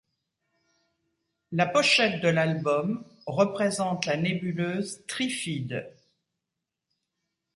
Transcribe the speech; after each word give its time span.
La 1.51 1.67
pochette 1.67 2.23
de 2.23 2.27
l'album 2.27 3.05
représente 3.27 4.07
la 4.07 4.17
Nébuleuse 4.17 5.05
Trifide. 5.05 5.93